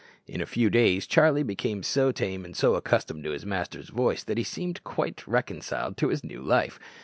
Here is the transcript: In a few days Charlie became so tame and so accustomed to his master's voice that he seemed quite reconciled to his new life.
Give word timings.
In 0.25 0.41
a 0.41 0.47
few 0.47 0.71
days 0.71 1.05
Charlie 1.05 1.43
became 1.43 1.83
so 1.83 2.11
tame 2.11 2.43
and 2.43 2.57
so 2.57 2.73
accustomed 2.73 3.23
to 3.25 3.29
his 3.33 3.45
master's 3.45 3.89
voice 3.89 4.23
that 4.23 4.39
he 4.39 4.43
seemed 4.43 4.83
quite 4.83 5.27
reconciled 5.27 5.95
to 5.97 6.07
his 6.09 6.23
new 6.23 6.41
life. 6.41 6.79